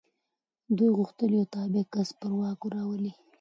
[0.77, 3.11] دوی غوښتل یو تابع کس پر واک راولي.